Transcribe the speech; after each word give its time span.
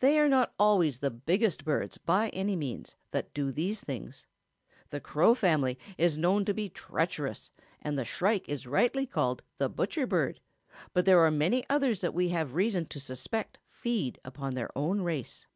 They 0.00 0.18
are 0.20 0.28
not 0.28 0.52
always 0.58 0.98
the 0.98 1.10
biggest 1.10 1.64
birds, 1.64 1.96
by 1.96 2.28
any 2.34 2.54
means, 2.54 2.96
that 3.12 3.32
do 3.32 3.50
these 3.50 3.80
things. 3.80 4.26
The 4.90 5.00
crow 5.00 5.34
family 5.34 5.78
is 5.96 6.18
known 6.18 6.44
to 6.44 6.52
be 6.52 6.68
treacherous, 6.68 7.50
and 7.80 7.98
the 7.98 8.04
shrike 8.04 8.46
is 8.46 8.66
rightly 8.66 9.06
called 9.06 9.42
the 9.56 9.70
'butcher 9.70 10.06
bird,' 10.06 10.40
but 10.92 11.06
there 11.06 11.20
are 11.20 11.30
many 11.30 11.64
others 11.70 12.02
that 12.02 12.12
we 12.12 12.28
have 12.28 12.52
reason 12.52 12.84
to 12.88 13.00
suspect 13.00 13.56
feed 13.70 14.20
upon 14.22 14.52
their 14.52 14.68
own 14.76 15.00
race." 15.00 15.46